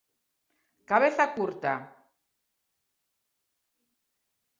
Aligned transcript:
Cabeza 0.89 1.25
curta. 1.35 1.73